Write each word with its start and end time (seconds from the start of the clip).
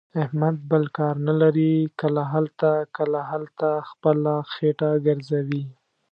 احمد 0.23 0.55
بل 0.71 0.83
کار 0.97 1.15
نه 1.27 1.33
لري. 1.41 1.73
کله 2.01 2.23
هلته، 2.33 2.71
کله 2.97 3.19
هلته، 3.31 3.69
خپله 3.89 4.33
خېټه 4.53 4.89
ګرځوي. 5.05 5.63